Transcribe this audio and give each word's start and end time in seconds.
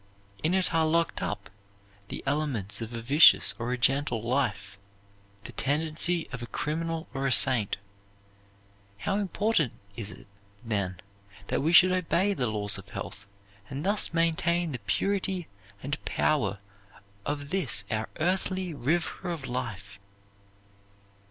In 0.41 0.55
it 0.55 0.73
are 0.73 0.83
locked 0.87 1.21
up 1.21 1.51
the 2.07 2.23
elements 2.25 2.81
of 2.81 2.91
a 2.91 3.03
vicious 3.03 3.53
or 3.59 3.71
a 3.71 3.77
gentle 3.77 4.19
life, 4.23 4.75
the 5.43 5.51
tendencies 5.51 6.27
of 6.31 6.41
a 6.41 6.47
criminal 6.47 7.07
or 7.13 7.27
a 7.27 7.31
saint. 7.31 7.77
How 8.97 9.17
important 9.19 9.73
is 9.95 10.09
it, 10.11 10.25
then, 10.65 10.99
that 11.49 11.61
we 11.61 11.71
should 11.71 11.91
obey 11.91 12.33
the 12.33 12.49
laws 12.49 12.79
of 12.79 12.89
health, 12.89 13.27
and 13.69 13.85
thus 13.85 14.11
maintain 14.11 14.71
the 14.71 14.79
purity 14.79 15.47
and 15.83 16.03
power 16.03 16.57
of 17.23 17.51
this 17.51 17.85
our 17.91 18.09
earthly 18.19 18.73
River 18.73 19.29
of 19.29 19.45
Life! 19.47 19.99